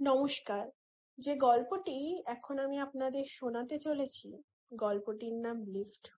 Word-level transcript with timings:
নমস্কার। 0.00 0.70
যে 1.18 1.36
গল্পটি 1.36 2.22
এখন 2.26 2.58
আমি 2.58 2.78
আপনাদের 2.78 3.24
শোনাতে 3.28 3.78
চলেছি, 3.78 4.42
গল্পটির 4.74 5.34
নাম 5.34 5.66
লিফট। 5.66 6.08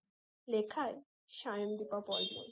লেখায় 0.49 1.03
সায়নদীপা 1.29 2.01
বর্মন। 2.01 2.51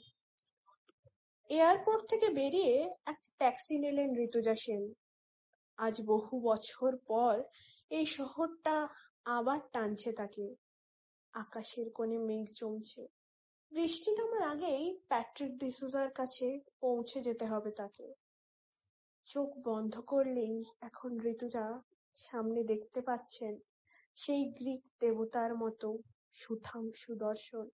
এয়ারপোর্ট 1.49 2.09
থেকে 2.09 2.29
বেরিয়ে 2.29 2.95
এক 3.05 3.19
ট্যাক্সি 3.37 3.77
নিলেন 3.77 4.15
ঋতুজা 4.17 4.55
সেন। 4.55 4.93
আজ 5.77 6.01
বহু 6.01 6.39
বছর 6.39 6.97
পর 7.07 7.43
এই 7.89 8.05
শহরটা 8.05 8.87
আবার 9.25 9.59
টানছে 9.73 10.11
তাকে। 10.11 10.55
আকাশের 11.33 11.91
কোণে 11.91 12.17
মেঘ 12.17 12.45
জমছে। 12.55 13.07
বৃষ্টি 13.71 14.11
নামার 14.11 14.41
আগেই 14.41 14.99
প্যাট্রিক 15.07 15.57
ডিসুজার 15.57 16.09
কাছে 16.11 16.59
পৌঁছে 16.81 17.21
যেতে 17.21 17.45
হবে 17.45 17.71
তাকে। 17.71 18.13
চোখ 19.29 19.49
বন্ধ 19.63 19.93
করলেই 20.01 20.63
এখন 20.81 21.11
ঋতুজা 21.25 21.81
সামনে 22.17 22.63
দেখতে 22.63 23.01
পাচ্ছেন 23.01 23.59
সেই 24.15 24.45
গ্রিক 24.49 24.83
দেবতার 24.99 25.51
মতো 25.55 25.97
সুঠাম 26.31 26.91
সুদর্শন 26.93 27.69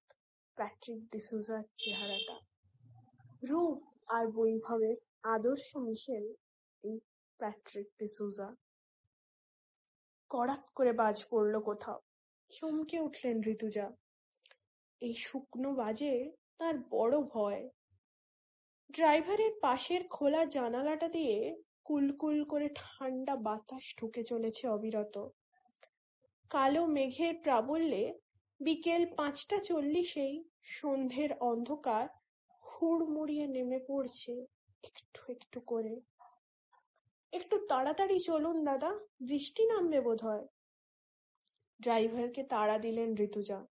প্যাট্রিক 0.58 0.99
ডিসুজার 1.12 1.63
চেহারাটা। 1.76 2.38
রূপ 3.49 3.77
আর 4.08 4.26
বৈভবের 4.27 4.96
আদর্শ 5.23 5.77
মিশেল 5.77 6.26
এই 6.84 6.99
প্যাট্রিক 7.40 7.88
ডিসুজা। 7.99 8.55
কড়াক 10.30 10.63
করে 10.76 10.94
বাজ 10.94 11.26
পড়ল 11.30 11.60
কোথাও, 11.60 11.99
চমকে 12.49 12.99
উঠলেন 12.99 13.41
ঋতুজা। 13.44 13.88
এই 15.02 15.13
শুকনো 15.13 15.72
বাজে 15.72 16.32
তার 16.58 16.76
বড় 16.90 17.22
ভয় 17.22 17.70
ড্রাইভারের 18.95 19.52
পাশের 19.62 20.08
খোলা 20.08 20.45
জানালাটা 20.45 21.08
দিয়ে 21.08 21.55
কুলকুল 21.84 22.44
করে 22.44 22.70
ঠান্ডা 22.76 23.35
বাতাস 23.35 23.96
ঢুকে 23.99 24.24
চলেছে 24.24 24.68
অবিরত। 24.68 25.15
কালো 26.49 26.85
মেঘের 26.85 27.35
প্রাবল্যে 27.43 28.13
বিকেল 28.60 29.05
পাঁচটা 29.18 29.60
চল্লিশেই 29.60 30.43
সন্ধ্যের 30.63 31.32
অন্ধকার 31.40 32.07
হুড়মুড়িয়ে 32.63 33.48
নেমে 33.48 33.79
পড়ছে 33.88 34.46
একটু 34.84 35.32
একটু 35.32 35.60
করে। 35.62 36.01
একটু 37.34 37.55
তাড়াতাড়ি 37.68 38.20
চলুন 38.20 38.63
দাদা, 38.63 38.91
বৃষ্টি 39.21 39.63
নামবে 39.66 40.01
বোধ 40.01 40.23
হয় 40.23 40.48
ড্রাইভারকে 41.82 42.43
তাড়া 42.43 42.77
দিলেন 42.77 43.16
ঋতুজা। 43.16 43.66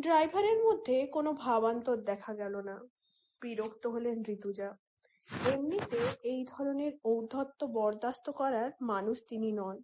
ড্রাইভারের 0.00 0.58
মধ্যে 0.64 1.06
কোনো 1.06 1.32
ভাবান্তর 1.32 1.96
দেখা 1.96 2.34
গেল 2.34 2.56
না। 2.60 2.76
বিরক্ত 3.42 3.86
হলেন 3.86 4.22
ঋতুজা। 4.28 4.76
এমনিতে 5.52 5.98
এই 6.22 6.46
ধরনের 6.48 6.92
ঔদ্ধত্য 7.04 7.66
বরদাস্ত 7.66 8.30
করার 8.30 8.70
মানুষ 8.82 9.24
তিনি 9.28 9.52
নন। 9.52 9.82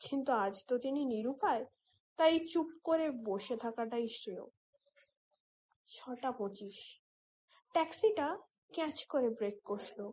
কিন্তু 0.00 0.32
আজ 0.32 0.64
তো 0.66 0.78
তিনি 0.78 1.04
নিরুপায়, 1.04 1.66
তাই 2.16 2.46
চুপ 2.46 2.66
করে 2.84 3.10
বসে 3.10 3.56
থাকাটাই 3.56 4.08
শ্রেয়। 4.08 4.46
ছটা 5.86 6.32
পঁচিশ। 6.32 7.00
ট্যাক্সিটা 7.72 8.38
ক্যাচ 8.72 9.04
করে 9.04 9.30
ব্রেক 9.30 9.60
কষল। 9.64 10.10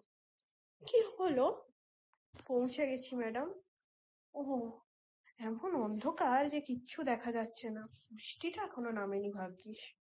কি 0.87 1.03
হলো? 1.19 1.63
পৌঁছে 2.47 2.87
গেছি, 2.87 3.15
ম্যাডাম। 3.15 3.61
ও, 4.33 4.71
এমন 5.39 5.75
অন্ধকার 5.75 6.49
যে 6.49 6.61
কিচ্ছু 6.61 7.03
দেখা 7.03 7.31
যাচ্ছে 7.31 7.69
না। 7.69 7.87
বৃষ্টিটা 8.11 8.63
এখনও 8.63 8.91
নামেনি, 8.91 9.29
ভাগ্যিস। 9.31 9.96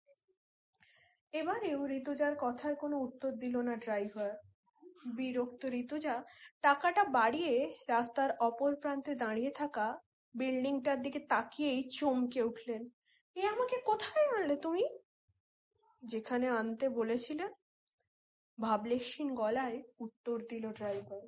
এবারেও 1.35 1.87
ঋতুজার 1.87 2.33
কথার 2.39 2.75
কোনো 2.75 2.99
উত্তর 2.99 3.31
দিল 3.31 3.57
না 3.57 3.75
ড্রাইভার। 3.75 4.31
বিরক্ত 5.15 5.65
ঋতুজা 5.65 6.15
টাকাটা 6.61 7.03
বাড়িয়ে 7.03 7.53
রাস্তার 7.87 8.29
অপর 8.39 8.75
প্রান্তে 8.75 9.15
দাঁড়িয়ে 9.15 9.51
থাকা 9.51 9.87
বিল্ডিংটার 10.35 11.01
দিকে 11.01 11.19
তাকিয়েই 11.19 11.89
চমকে 11.89 12.43
উঠলেন। 12.43 12.89
এ 13.35 13.47
আমাকে 13.47 13.77
কোথায় 13.85 14.27
আনলে 14.27 14.55
তুমি? 14.55 14.85
যেখানে 16.03 16.47
আনতে 16.49 16.89
বলেছিলে 16.89 17.45
ভাবলেশীন 18.57 19.35
গলায় 19.35 19.83
উত্তর 19.99 20.37
দিল 20.49 20.71
ড্রাইভার। 20.71 21.23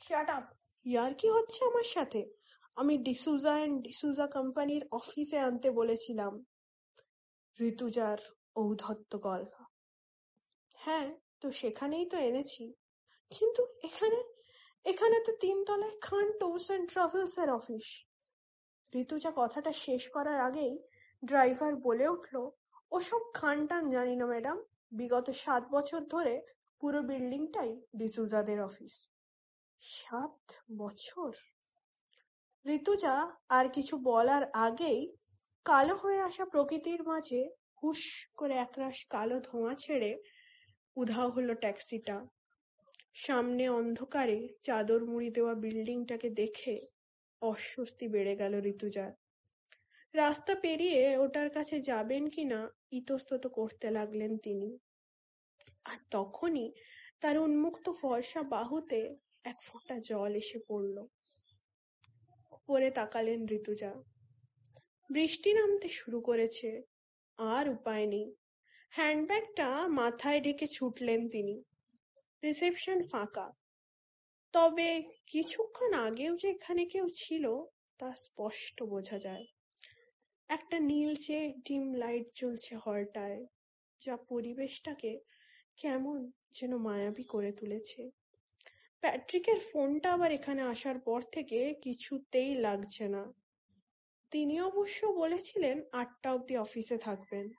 শাট 0.00 0.28
আপ 0.30 0.44
ইয়ার 0.86 1.14
কি 1.14 1.28
হচ্ছে 1.30 1.60
আমার 1.64 1.84
সাথে? 1.84 2.20
আমি 2.76 2.98
ডিসুজা 2.98 3.50
অ্যান্ড 3.50 3.82
ডিসুজা 3.82 4.26
কোম্পানির 4.26 4.82
অফিসে 4.92 5.38
আনতে 5.38 5.68
বলেছিলাম। 5.70 6.32
ঋতুজার 7.58 8.18
ঔদ্ধত্য 8.56 9.12
গলা 9.18 9.62
হ্যাঁ 10.78 11.08
তো 11.40 11.46
সেখানেই 11.52 12.04
তো 12.06 12.16
এনেছি। 12.16 12.64
কিন্তু 13.32 13.62
এখানে 13.82 14.20
এখানে 14.84 15.16
তো 15.26 15.32
তিনতলায় 15.40 15.96
খান 16.00 16.26
ট্যুরস 16.40 16.66
অ্যান্ড 16.70 16.86
ট্রাভেলস 16.92 17.34
এর 17.38 17.50
অফিস। 17.50 17.86
ঋতুজা 18.92 19.30
কথাটা 19.30 19.72
শেষ 19.84 20.02
করার 20.08 20.38
আগেই 20.40 20.74
ড্রাইভার 21.22 21.72
বলে 21.76 22.06
উঠল, 22.08 22.36
ওসব 22.92 23.22
খান 23.34 23.58
টান 23.66 23.84
জানি 23.90 24.14
না, 24.16 24.26
ম্যাডাম। 24.26 24.58
বিগত 24.92 25.26
সাত 25.42 25.62
বছর 25.70 26.00
ধরে 26.04 26.34
পুরো 26.80 27.00
বিল্ডিংটাই 27.02 27.72
ডিসুজাদের 27.94 28.58
অফিস। 28.60 28.94
সাত 29.82 30.36
বছর? 30.78 31.32
ঋতুজা 32.66 33.16
আর 33.48 33.66
কিছু 33.68 33.94
বলার 33.98 34.42
আগেই 34.66 35.00
কালো 35.64 35.94
হয়ে 35.96 36.20
আসা 36.20 36.44
প্রকৃতির 36.44 37.00
মাঝে 37.02 37.40
হুস 37.82 38.28
করে 38.36 38.54
একরাশ 38.54 39.04
কালো 39.04 39.40
ধোঁয়া 39.40 39.74
ছেড়ে 39.74 40.22
উধাও 40.96 41.30
হলো 41.30 41.54
ট্যাক্সিটা। 41.54 42.26
সামনে 43.14 43.68
অন্ধকারে 43.68 44.48
চাদর 44.62 45.04
মুড়ি 45.04 45.30
দেওয়া 45.30 45.54
বিল্ডিংটাকে 45.54 46.30
দেখে 46.30 46.86
অস্বস্তি 47.42 48.08
বেড়ে 48.08 48.36
গেল 48.36 48.54
ঋতুজার 48.64 49.12
রাস্তা 50.14 50.54
পেরিয়ে 50.54 51.16
ওটার 51.16 51.50
কাছে 51.50 51.80
যাবেন 51.80 52.26
কিনা 52.26 52.70
ইতস্তত 52.92 53.46
করতে 53.46 53.90
লাগলেন 53.90 54.38
তিনি। 54.38 54.78
আর 55.84 55.98
তখনই 56.10 56.72
তার 57.20 57.38
উন্মুক্ত 57.38 57.90
ফর্সা 58.00 58.42
বাহুতে 58.42 59.16
এক 59.44 59.58
ফোঁটা 59.62 59.98
জল 59.98 60.34
এসে 60.34 60.58
পড়ল। 60.68 61.06
উপরে 62.50 62.90
তাকালেন 62.90 63.46
ঋতুজা। 63.48 63.92
বৃষ্টি 65.10 65.52
নামতে 65.52 65.88
শুরু 65.88 66.20
করেছে। 66.20 66.89
আর 67.38 67.68
উপায় 67.68 68.06
নেই। 68.06 68.34
হ্যান্ডব্যাগটা 68.90 69.88
মাথায় 69.88 70.40
ঢেকে 70.40 70.66
ছুটলেন 70.66 71.28
তিনি। 71.28 71.62
রিসেপশন 72.44 73.02
ফাঁকা। 73.02 73.50
তবে 74.52 75.02
কিছুক্ষণ 75.26 75.92
আগেও 75.92 76.36
যে 76.36 76.48
এখানে 76.50 76.84
কেউ 76.84 77.08
ছিল, 77.14 77.64
তা 77.98 78.14
স্পষ্ট 78.14 78.82
বোঝা 78.82 79.18
যায়। 79.18 79.46
একটা 80.48 80.78
নীলচে 80.78 81.52
ডিম 81.64 81.94
লাইট 81.94 82.26
জ্বলছে 82.34 82.76
হলটায়, 82.76 83.46
যা 84.00 84.16
পরিবেশটাকে 84.16 85.20
কেমন 85.76 86.30
যেন 86.52 86.76
মায়াবী 86.76 87.22
করে 87.22 87.52
তুলেছে। 87.52 88.10
প্যাট্রিকের 89.00 89.58
ফোনটা 89.72 90.12
আবার 90.12 90.32
এখানে 90.32 90.62
আসার 90.62 90.98
পর 90.98 91.22
থেকে 91.32 91.74
কিছুতেই 91.74 92.54
লাগছে 92.54 93.08
না। 93.08 93.32
তিনি 94.30 94.60
অবশ্য 94.60 95.06
বলেছিলেন, 95.06 95.82
আটটা 95.92 96.34
অব্দি 96.34 96.56
অফিসে 96.56 96.98
থাকবেন। 96.98 97.50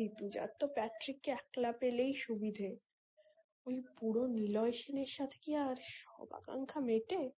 ঋতুজার 0.00 0.48
তো 0.58 0.66
প্যাট্রিককে 0.66 1.30
একলা 1.30 1.72
পেলেই 1.72 2.14
সুবিধে। 2.14 2.76
ওই 3.66 3.82
পুরো 4.00 4.26
নিলয় 4.26 4.72
সেনের 4.72 5.06
সাথে 5.06 5.38
কি 5.42 5.54
আর 5.54 5.76
সব 5.82 6.32
আকাঙ্ক্ষা 6.32 6.80
মেটে? 6.80 7.30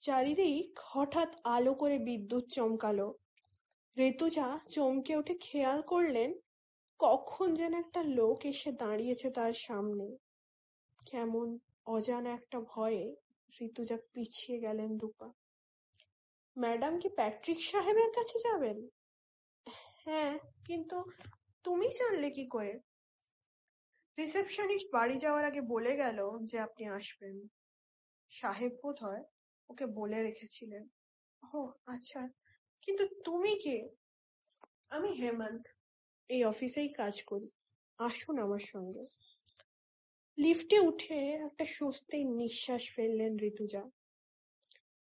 চারিদিক 0.00 0.78
হঠাৎ 0.82 1.36
আলো 1.44 1.74
করে 1.74 1.98
বিদ্যুৎ 1.98 2.44
চমকালো। 2.52 3.14
ঋতুজা 3.98 4.58
চমকে 4.70 5.16
উঠে 5.16 5.34
খেয়াল 5.40 5.82
করলেন, 5.82 6.34
কখন 6.98 7.54
যেন 7.54 7.74
একটা 7.74 8.02
লোক 8.02 8.46
এসে 8.46 8.72
দাঁড়িয়েছে 8.72 9.30
তার 9.30 9.52
সামনে। 9.52 10.16
কেমন 11.06 11.58
অজানা 11.86 12.30
একটা 12.30 12.60
ভয়ে 12.60 13.16
ঋতুজা 13.62 13.96
পিছিয়ে 14.12 14.60
গেলেন 14.60 14.98
দুপা। 14.98 15.32
ম্যাডাম 16.56 16.98
কি 16.98 17.08
প্যাট্রিক 17.08 17.58
সাহেবের 17.62 18.10
কাছে 18.14 18.38
যাবেন? 18.38 18.88
হ্যাঁ 20.04 20.38
কিন্তু 20.64 20.96
তুমি 21.64 21.88
জানলে 21.88 22.30
কি 22.30 22.46
করে? 22.46 22.78
রিসেপশনিস্ট 24.18 24.88
বাড়ি 24.92 25.18
যাওয়ার 25.18 25.44
আগে 25.44 25.60
বলে 25.60 25.96
গেল 25.96 26.18
যে 26.44 26.58
আপনি 26.60 26.88
আসবেন। 26.88 27.48
সাহেব 28.30 28.72
বোধ 28.82 29.02
হয় 29.02 29.22
ওকে 29.70 29.86
বলে 29.86 30.22
রেখেছিলেন। 30.22 30.88
ও 31.42 31.72
আচ্ছা 31.86 32.28
কিন্তু 32.82 33.04
তুমি 33.24 33.52
কে? 33.60 33.88
আমি 34.90 35.08
হেমন্ত। 35.12 35.68
এই 36.30 36.44
অফিসেই 36.44 36.88
কাজ 36.88 37.22
করি। 37.22 37.48
আসুন 37.98 38.38
আমার 38.38 38.58
সঙ্গে। 38.58 39.04
লিফটে 40.38 40.78
উঠে 40.78 41.32
একটা 41.32 41.64
স্বস্তির 41.66 42.26
নিঃশ্বাস 42.26 42.90
ফেললেন 42.90 43.38
ঋতুজা। 43.40 43.82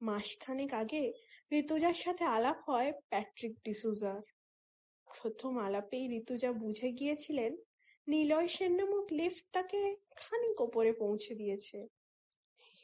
মাসখানেক 0.01 0.75
আগে 0.75 1.03
ঋতুজার 1.55 1.95
সাথে 1.95 2.25
আলাপ 2.25 2.71
হয় 2.71 2.93
প্যাট্রিক 3.09 3.59
ডিসুজার। 3.65 4.21
প্রথম 5.21 5.59
আলাপেই 5.59 6.05
ঋতুজা 6.19 6.53
বুঝে 6.53 6.93
গিয়েছিলেন 6.93 7.56
নিলয় 8.09 8.49
সেন 8.49 8.73
নামক 8.77 9.06
লিফট 9.12 9.45
তাকে 9.53 9.97
খানিক 10.17 10.61
ওপরে 10.61 10.93
পৌঁছে 10.93 11.35
দিয়েছে। 11.35 11.89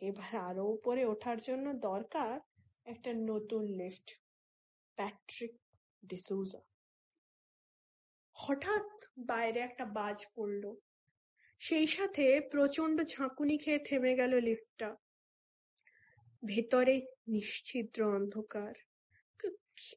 এবার 0.01 0.37
আরও 0.37 0.65
উপরে 0.65 1.05
ওঠার 1.05 1.39
জন্য 1.41 1.73
দরকার 1.73 2.41
একটা 2.85 3.11
নতুন 3.13 3.63
লিফট, 3.65 4.11
প্যাট্রিক 4.95 5.55
ডিসুজা। 6.07 6.61
হঠাৎ 8.37 8.87
বাইরে 9.19 9.61
একটা 9.61 9.85
বাজ 9.85 10.27
পড়ল। 10.37 10.75
সেই 11.59 11.87
সাথে 11.87 12.41
প্রচণ্ড 12.51 13.03
ঝাঁকুনি 13.03 13.59
খেয়ে 13.59 13.79
থেমে 13.79 14.15
গেল 14.15 14.33
লিফটটা। 14.41 14.97
ভেতরে 16.47 17.07
নিশ্ছিদ্র 17.29 18.15
অন্ধকার। 18.15 18.75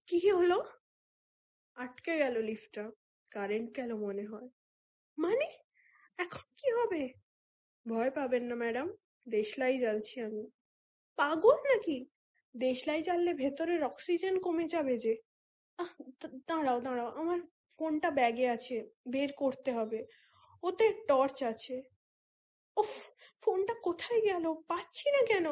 কি 0.07 0.29
হলো? 0.29 0.65
আটকে 1.75 2.17
গেল 2.17 2.41
লিফটটা। 2.41 2.91
কারেন্ট 3.29 3.75
গেল 3.75 3.95
মনে 3.95 4.25
হয়? 4.25 4.49
মানে? 5.17 5.45
এখন 6.17 6.41
কি 6.57 6.71
হবে? 6.71 7.13
ভয় 7.87 8.11
পাবেন 8.11 8.43
না, 8.43 8.55
ম্যাডাম। 8.55 8.93
দেশলাই 9.29 9.79
জ্বালছি 9.79 10.21
আমি। 10.21 10.49
পাগল 11.15 11.55
নাকি? 11.55 12.05
দেশলাই 12.57 13.01
জ্বাললে 13.01 13.33
ভেতরের 13.33 13.83
অক্সিজেন 13.83 14.39
কমে 14.39 14.67
যাবে 14.67 14.97
যে। 14.97 15.17
দাঁড়াও 16.47 16.81
দাঁড়াও। 16.81 17.07
আমার 17.07 17.39
ফোনটা 17.77 18.11
ব্যাগে 18.11 18.47
আছে। 18.47 18.89
বের 19.07 19.33
করতে 19.33 19.71
হবে। 19.71 20.05
ওতে 20.63 20.93
টর্চ 21.07 21.43
আছে। 21.43 21.81
উফ, 22.77 23.03
ফোনটা 23.41 23.73
কোথায় 23.83 24.21
গেল? 24.21 24.53
পাচ্ছি 24.67 25.11
না 25.11 25.25
কেন? 25.25 25.45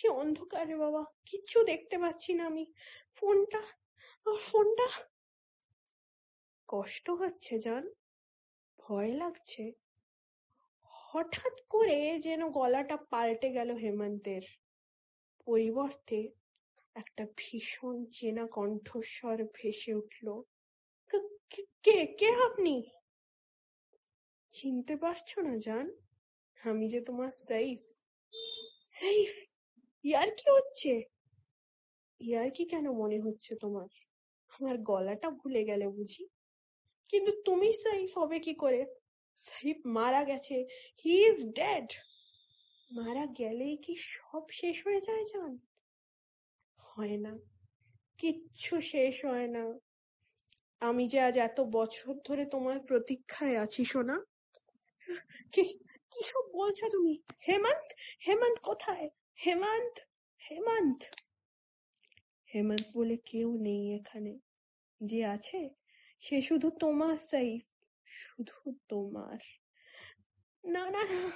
কি 0.00 0.08
অন্ধকারে 0.08 0.76
বাবা, 0.76 1.04
কিচ্ছু 1.26 1.64
দেখতে 1.64 1.98
পাচ্ছি 1.98 2.34
না 2.34 2.46
আমি। 2.46 2.72
ফোনটা 3.14 3.62
ফোনটা। 4.40 4.88
কষ্ট 6.68 7.10
হচ্ছে, 7.10 7.58
জান। 7.58 7.90
ভয় 8.78 9.12
লাগছে। 9.14 9.72
হঠাৎ 10.82 11.60
করে 11.68 12.18
যেন 12.18 12.50
গলাটা 12.50 12.96
পাল্টে 12.96 13.52
গেল 13.52 13.70
হেমন্তের। 13.70 14.42
পরিবর্তে 15.44 16.30
একটা 16.94 17.26
ভীষণ 17.36 18.04
চেনা 18.04 18.46
কণ্ঠস্বর 18.46 19.44
ভেসে 19.54 19.94
উঠল। 19.94 20.42
কে 21.82 22.06
কে 22.06 22.28
আপনি? 22.28 22.90
চিনতে 24.50 24.96
পারছ 24.96 25.38
না, 25.38 25.56
জান? 25.56 25.90
আমি 26.64 26.88
যে 26.88 27.00
তোমার 27.00 27.30
সাইফ। 27.30 27.80
সাইফ? 28.84 29.53
ইয়ার 30.04 30.30
কি 30.30 30.50
হচ্ছে? 30.50 31.02
ইয়ার 32.20 32.50
কি 32.50 32.64
কেন 32.64 32.90
মনে 32.90 33.20
হচ্ছে 33.20 33.56
তোমার? 33.56 33.88
আমার 34.48 34.78
গলাটা 34.78 35.30
ভুলে 35.30 35.64
গেলে 35.64 35.88
বুঝি। 35.88 36.28
কিন্তু 37.08 37.42
তুমি 37.44 37.72
সাইফ 37.72 38.18
হবে 38.18 38.38
কি 38.38 38.54
করে? 38.54 38.86
সাইফ 39.38 39.76
মারা 39.86 40.24
গেছে। 40.24 40.66
He 41.04 41.28
is 41.28 41.46
dead. 41.46 41.92
মারা 42.90 43.26
গেলেই 43.26 43.76
কি 43.76 43.96
সব 43.96 44.48
শেষ 44.50 44.86
হয়ে 44.86 45.00
যায়, 45.00 45.24
জান? 45.24 45.58
হয় 46.78 47.16
না। 47.16 47.38
কিচ্ছু 48.18 48.80
শেষ 48.80 49.24
হয় 49.24 49.48
না। 49.48 49.78
আমি 50.80 51.08
যে 51.08 51.20
আজ 51.20 51.38
এত 51.38 51.60
বছর 51.60 52.14
ধরে 52.24 52.46
তোমার 52.46 52.80
প্রতীক্ষায় 52.80 53.56
আছি, 53.56 53.84
সোনা। 53.84 54.24
কি 56.10 56.22
সব 56.24 56.44
বলছো 56.52 56.88
তুমি? 56.90 57.22
হেমন্ত? 57.48 57.92
হেমন্ত 58.28 58.60
কোথায়? 58.60 59.08
হেমন্ত 59.38 59.98
হেমন্ত 60.50 61.02
হেমন্ত 62.54 62.84
বলে 62.94 63.16
কেউ 63.16 63.58
নেই 63.58 63.94
এখানে। 63.94 64.38
যে 65.02 65.24
আছে, 65.24 65.70
সে 66.20 66.40
শুধু 66.40 66.70
তোমার 66.70 67.16
সাইফ 67.16 67.62
শুধু 68.04 68.74
তোমার। 68.88 69.38
না 70.64 70.90
না 70.90 71.04
না, 71.04 71.30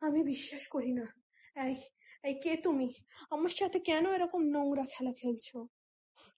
আমি 0.00 0.24
বিশ্বাস 0.24 0.68
করি 0.68 0.92
না। 0.92 1.06
এই 1.66 1.76
এই 2.24 2.34
কে 2.34 2.56
তুমি? 2.56 2.94
আমার 3.30 3.50
সাথে 3.50 3.80
কেন 3.80 4.06
এরকম 4.06 4.42
নোংরা 4.42 4.84
খেলা 4.90 5.12
খেলছো? 5.12 5.68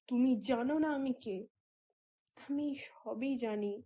তুমি 0.07 0.41
জানো 0.41 0.79
না 0.79 0.95
আমি 0.95 1.13
কে? 1.21 1.47
আমি 2.37 2.77
সবই 2.81 3.39
জানি। 3.39 3.83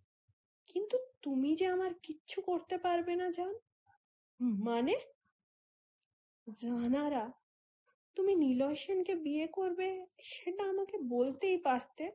কিন্তু 0.67 0.99
তুমি 1.23 1.57
যে 1.57 1.67
আমার 1.67 1.95
কিচ্ছু 2.03 2.43
করতে 2.43 2.79
পারবে 2.79 3.17
না, 3.17 3.31
জান? 3.31 3.55
মানে? 4.41 4.95
জানারা, 6.47 7.33
তুমি 8.15 8.35
নিলয় 8.35 8.77
বিয়ে 9.15 9.47
করবে 9.47 10.07
সেটা 10.23 10.65
আমাকে 10.65 10.99
বলতেই 10.99 11.57
পারতে। 11.57 12.11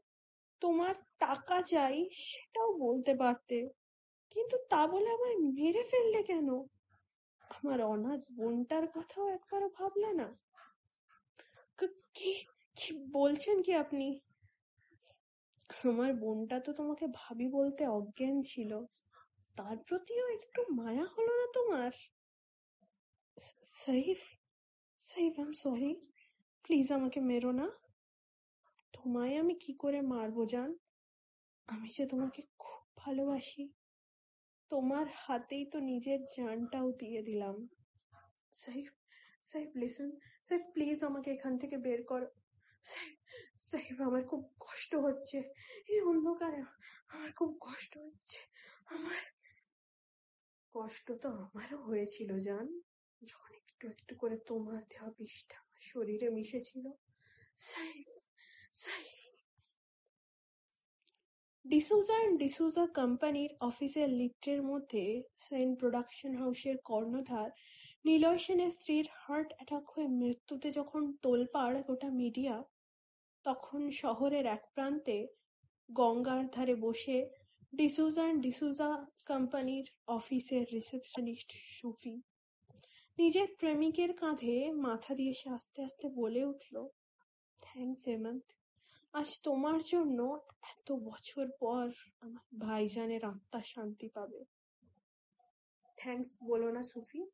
তোমার 0.60 0.96
টাকা 1.20 1.62
চাই 1.62 2.10
সেটাও 2.14 2.74
বলতে 2.74 3.14
পারতে। 3.16 3.70
কিন্তু 4.30 4.58
তা 4.70 4.88
বলে 4.88 5.10
আমায় 5.10 5.36
মেরে 5.36 5.84
ফেললে 5.84 6.24
কেন? 6.24 6.50
আমার 7.50 7.82
অনাথ 7.82 8.20
বোনটার 8.32 8.88
কথাও 8.88 9.28
একবারও 9.28 9.70
ভাবলে 9.70 10.14
না। 10.14 10.38
কি 12.14 12.46
কি 12.76 12.94
বলছেন 13.12 13.62
কি 13.62 13.74
আপনি? 13.74 14.20
আমার 15.70 16.14
বোনটা 16.14 16.60
তো 16.60 16.74
তোমাকে 16.74 17.08
ভাবি 17.14 17.48
বলতে 17.48 17.88
অজ্ঞান 17.88 18.42
ছিল। 18.42 18.80
তার 19.58 19.78
প্রতিও 19.78 20.28
একটু 20.28 20.62
মায়া 20.74 21.06
হলো 21.06 21.34
না 21.36 21.48
তোমার? 21.54 21.92
Saif 23.38 24.20
Saif 25.02 25.40
I'm 25.40 25.54
sorry 25.54 25.92
please 26.66 26.92
আমাকে 26.92 27.20
মেরো 27.20 27.52
না। 27.52 27.68
তোমায় 28.94 29.38
আমি 29.38 29.54
কি 29.54 29.74
করে 29.74 30.02
মারবো 30.02 30.46
জান? 30.46 30.78
আমি 31.68 31.90
যে 31.90 32.06
তোমাকে 32.06 32.42
খুব 32.58 32.82
ভালোবাসি। 32.98 33.74
তোমার 34.70 35.06
হাতেই 35.16 35.66
তো 35.66 35.80
নিজের 35.80 36.20
জানটাও 36.38 36.92
দিয়ে 36.92 37.22
দিলাম। 37.22 37.68
সাইফ 38.54 38.92
সাইফ 39.44 39.70
লিসন 39.76 40.10
সাইফ 40.44 40.62
প্লিজ 40.74 41.04
আমাকে 41.04 41.32
এখান 41.32 41.58
থেকে 41.58 41.78
বের 41.78 42.04
করো। 42.04 42.28
সাইফ 43.60 44.02
আমার 44.02 44.24
খুব 44.28 44.42
কষ্ট 44.60 44.96
হচ্ছে। 44.96 45.38
এই 45.88 46.02
অন্ধকারে 46.02 46.62
আমার 47.08 47.32
খুব 47.32 47.58
কষ্ট 47.62 47.98
হচ্ছে। 47.98 48.40
আমার 48.86 49.22
কষ্ট 50.76 51.12
তো 51.12 51.30
আমারও 51.30 51.78
হয়েছিল 51.78 52.40
জান। 52.40 52.68
যখন 53.22 53.54
একটু 53.54 53.88
একটু 53.88 54.16
করে 54.16 54.38
তোমার 54.38 54.84
দেওয়া 54.90 55.12
বিষটা 55.18 55.56
আমার 55.58 55.82
শরীরে 55.82 56.30
মিশেছিল। 56.30 56.86
ডিসুজা 61.66 62.14
অ্যান্ড 62.14 62.40
ডিসুজা 62.40 62.88
কোম্পানির 62.88 63.56
অফিসের 63.60 64.10
লিফটের 64.10 64.64
মধ্যে 64.64 65.24
সেন 65.40 65.76
প্রোডাকশন 65.76 66.36
হাউসের 66.36 66.78
কর্ণধার 66.78 67.50
নিলয় 68.06 68.38
সেনের 68.38 68.72
স্ত্রীর 68.72 69.08
হার্ট 69.14 69.54
অ্যাটাক 69.54 69.90
হয়ে 69.90 70.08
মৃত্যুতে 70.08 70.72
যখন 70.72 71.14
তোলপাড় 71.22 71.84
গোটা 71.84 72.10
মিডিয়া, 72.10 72.64
তখন 73.44 73.90
শহরের 73.90 74.46
এক 74.46 74.64
প্রান্তে 74.74 75.28
গঙ্গার 75.92 76.48
ধারে 76.52 76.76
বসে 76.76 77.30
ডিসুজা 77.76 78.22
অ্যান্ড 78.22 78.42
ডিসুজা 78.42 79.06
কোম্পানির 79.26 79.86
অফিসের 80.08 80.66
রিসেপশনিস্ট 80.74 81.52
সুফি 81.52 82.31
নিজের 83.18 83.48
প্রেমিকের 83.60 84.14
কাঁধে 84.14 84.72
মাথা 84.72 85.16
দিয়ে 85.16 85.34
সে 85.34 85.50
আস্তে 85.50 85.82
আস্তে 85.82 86.10
বলে 86.10 86.46
উঠল 86.46 86.88
থ্যাংকস 87.62 88.08
হেমন্ত 88.08 88.52
আজ 89.14 89.40
তোমার 89.44 89.80
জন্য 89.92 90.40
এত 90.62 90.92
বছর 90.92 91.50
পর 91.60 91.90
আমার 92.22 92.58
ভাইজানের 92.60 93.26
আত্মা 93.26 93.62
শান্তি 93.66 94.08
পাবে। 94.08 94.46
থ্যাংকস 95.98 96.38
বলো 96.44 96.72
না 96.72 96.84
সুফি, 96.84 97.26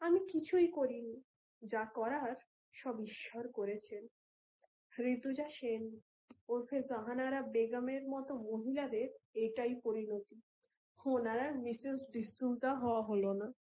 আমি 0.00 0.20
কিছুই 0.32 0.66
করিনি। 0.66 1.22
যা 1.62 1.84
করার 1.84 2.36
সব 2.72 3.00
ঈশ্বর 3.00 3.48
করেছেন। 3.48 4.06
ঋতুজা 5.04 5.48
সেন, 5.48 6.00
ওরফে 6.48 6.80
জাহানারা 6.80 7.42
বেগমের 7.42 8.08
মতো 8.08 8.34
মহিলাদের 8.34 9.08
এটাই 9.34 9.74
পরিণতি। 9.84 10.40
ওনারা 11.06 11.50
মিসেস 11.50 12.00
ডিসুজা 12.12 12.74
হওয়া 12.74 13.02
হলো 13.02 13.32
না। 13.32 13.61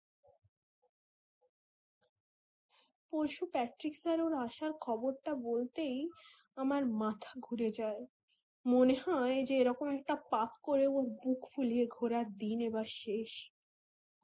পরশু 3.12 3.45
প্যাট্রিক 3.55 3.95
স্যার 4.02 4.19
ওর 4.21 4.33
আসার 4.47 4.73
খবরটা 4.81 5.33
বলতেই 5.49 5.99
আমার 6.57 6.83
মাথা 7.02 7.33
ঘুরে 7.40 7.71
যায়। 7.81 8.02
মনে 8.67 8.97
হয় 9.07 9.37
যে 9.49 9.55
এরকম 9.62 9.87
একটা 9.97 10.14
পাপ 10.33 10.50
করে 10.62 10.87
ওর 10.97 11.07
বুক 11.23 11.40
ফুলিয়ে 11.52 11.85
ঘোরার 11.97 12.26
দিন 12.43 12.59
এবার 12.69 12.88
শেষ। 13.02 13.33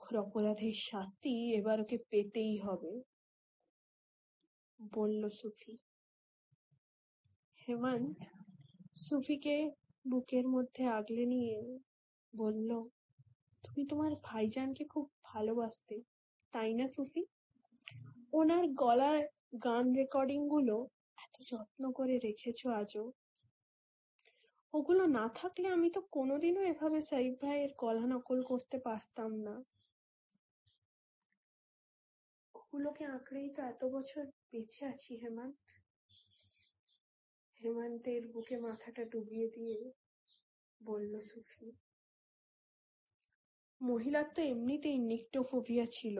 ওর 0.00 0.14
অপরাধের 0.24 0.76
শাস্তি 0.90 1.34
এবার 1.58 1.76
ওকে 1.80 1.98
পেতেই 2.10 2.54
হবে, 2.66 2.92
বলল 4.80 5.22
সুফি। 5.40 5.74
হেমন্ত 7.62 8.20
সুফিকে 8.96 9.56
বুকের 10.04 10.46
মধ্যে 10.54 10.82
আগলে 10.98 11.24
নিয়ে 11.34 11.56
বলল, 12.34 12.70
তুমি 13.64 13.82
তোমার 13.90 14.12
ভাইজানকে 14.28 14.84
খুব 14.92 15.06
ভালোবাসতে, 15.24 15.96
তাই 16.54 16.70
না 16.78 16.86
সুফি? 16.96 17.22
ওনার 18.32 18.64
গলার 18.74 19.20
গান 19.64 19.84
রেকর্ডিংগুলো 19.94 20.76
এত 21.18 21.34
যত্ন 21.42 21.82
করে 21.92 22.14
রেখেছো 22.18 22.68
আজও? 22.70 23.12
ওগুলো 24.74 25.04
না 25.06 25.28
থাকলে 25.34 25.68
আমি 25.68 25.90
তো 25.90 26.00
কোনোদিনও 26.00 26.62
এভাবে 26.62 27.02
সাইফ 27.02 27.32
ভাইয়ের 27.42 27.70
গলা 27.78 28.04
নকল 28.06 28.38
করতে 28.42 28.76
পারতাম 28.78 29.30
না। 29.38 29.54
ওগুলোকে 32.54 33.04
আঁকড়েই 33.04 33.48
তো 33.50 33.60
এত 33.62 33.84
বছর 33.84 34.24
বেঁচে 34.52 34.82
আছি, 34.86 35.12
হেমান্ত। 35.16 35.66
হেমান্তের 37.60 38.22
বুকে 38.28 38.56
মাথাটা 38.58 39.02
ডুবিয়ে 39.04 39.46
দিয়ে 39.48 39.78
বলল, 40.80 41.20
সুফি, 41.20 41.68
মহিলার 43.80 44.26
তো 44.34 44.40
এমনিতেই 44.42 44.98
নিকটোফোবিয়া 44.98 45.86
ছিল। 45.86 46.18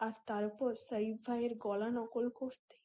আর 0.00 0.12
তার 0.26 0.44
উপর 0.44 0.70
সাইফ 0.88 1.16
ভাইয়ের 1.26 1.52
গলা 1.58 1.88
নকল 1.90 2.26
করতে 2.30 2.76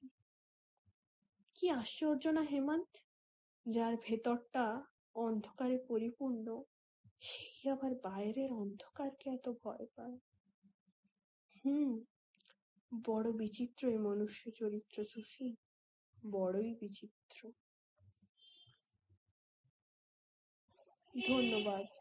কি 1.56 1.66
আশ্চর্য 1.72 2.24
না, 2.28 2.42
হেমন্ত? 2.42 2.94
যার 3.66 3.94
ভেতরটা 3.98 4.66
অন্ধকারে 5.16 5.78
পরিপূর্ণ, 5.88 6.48
সেই 7.22 7.70
আবার 7.70 7.92
বাইরের 8.04 8.52
অন্ধকারকে 8.54 9.30
এত 9.30 9.50
ভয় 9.64 9.86
পায়। 9.96 10.18
হুম, 11.56 11.92
বড় 12.92 13.28
বিচিত্র 13.32 13.82
এই 13.88 13.98
মনুষ্য 13.98 14.52
চরিত্র, 14.52 15.04
সুফি। 15.04 15.48
বড়ই 16.18 16.72
বিচিত্র। 16.74 17.40
ধন্যবাদ। 21.14 21.86